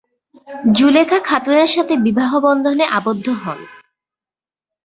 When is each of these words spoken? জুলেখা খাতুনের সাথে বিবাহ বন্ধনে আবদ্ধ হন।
জুলেখা 0.73 1.19
খাতুনের 1.19 1.69
সাথে 1.75 1.93
বিবাহ 1.97 2.31
বন্ধনে 2.39 2.85
আবদ্ধ 2.97 3.25
হন। 3.41 3.59